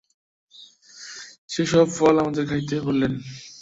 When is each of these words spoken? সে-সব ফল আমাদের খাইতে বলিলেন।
সে-সব 1.49 1.87
ফল 1.97 2.15
আমাদের 2.23 2.43
খাইতে 2.49 2.75
বলিলেন। 2.81 3.13